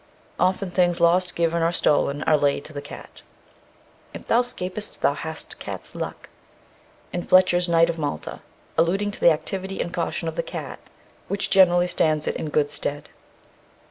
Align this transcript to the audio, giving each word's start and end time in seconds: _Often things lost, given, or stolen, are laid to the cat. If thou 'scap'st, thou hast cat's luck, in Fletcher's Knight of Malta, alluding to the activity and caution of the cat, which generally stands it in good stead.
_Often 0.39 0.71
things 0.71 0.99
lost, 0.99 1.35
given, 1.35 1.61
or 1.61 1.71
stolen, 1.71 2.23
are 2.23 2.35
laid 2.35 2.65
to 2.65 2.73
the 2.73 2.81
cat. 2.81 3.21
If 4.15 4.25
thou 4.25 4.41
'scap'st, 4.41 5.01
thou 5.01 5.13
hast 5.13 5.59
cat's 5.59 5.93
luck, 5.93 6.27
in 7.13 7.21
Fletcher's 7.21 7.69
Knight 7.69 7.87
of 7.87 7.99
Malta, 7.99 8.39
alluding 8.79 9.11
to 9.11 9.19
the 9.19 9.29
activity 9.29 9.79
and 9.79 9.93
caution 9.93 10.27
of 10.27 10.35
the 10.37 10.41
cat, 10.41 10.79
which 11.27 11.51
generally 11.51 11.85
stands 11.85 12.25
it 12.25 12.35
in 12.35 12.49
good 12.49 12.71
stead. 12.71 13.09